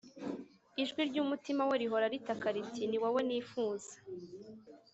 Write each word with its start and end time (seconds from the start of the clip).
Ijwi 0.81 1.01
ry’umutima 1.09 1.61
we 1.69 1.75
rihora 1.81 2.05
ritaka 2.13 2.47
riti, 2.55 2.81
ni 2.87 2.97
wowe 3.01 3.21
nifuza 3.27 3.93